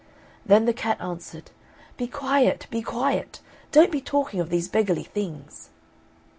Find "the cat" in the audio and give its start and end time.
0.65-0.99